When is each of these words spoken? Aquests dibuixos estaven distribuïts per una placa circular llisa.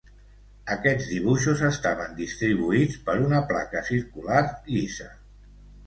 Aquests 0.75 1.09
dibuixos 1.09 1.61
estaven 1.67 2.17
distribuïts 2.23 2.99
per 3.11 3.19
una 3.29 3.45
placa 3.53 3.87
circular 3.95 4.45
llisa. 4.75 5.13